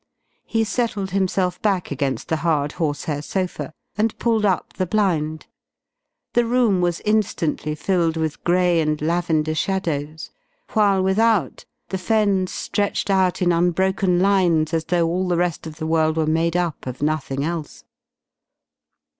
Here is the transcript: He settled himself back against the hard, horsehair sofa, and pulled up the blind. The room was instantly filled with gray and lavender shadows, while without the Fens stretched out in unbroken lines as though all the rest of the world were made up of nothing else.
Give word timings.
He 0.47 0.63
settled 0.63 1.11
himself 1.11 1.61
back 1.61 1.91
against 1.91 2.27
the 2.29 2.37
hard, 2.37 2.71
horsehair 2.71 3.21
sofa, 3.21 3.71
and 3.95 4.17
pulled 4.17 4.45
up 4.45 4.73
the 4.73 4.87
blind. 4.87 5.45
The 6.33 6.43
room 6.43 6.81
was 6.81 7.01
instantly 7.01 7.75
filled 7.75 8.17
with 8.17 8.43
gray 8.43 8.81
and 8.81 8.99
lavender 8.99 9.53
shadows, 9.53 10.31
while 10.73 11.03
without 11.03 11.65
the 11.89 11.99
Fens 11.99 12.51
stretched 12.51 13.11
out 13.11 13.43
in 13.43 13.51
unbroken 13.51 14.19
lines 14.19 14.73
as 14.73 14.85
though 14.85 15.07
all 15.07 15.27
the 15.27 15.37
rest 15.37 15.67
of 15.67 15.75
the 15.75 15.85
world 15.85 16.17
were 16.17 16.25
made 16.25 16.57
up 16.57 16.87
of 16.87 17.03
nothing 17.03 17.43
else. 17.45 17.83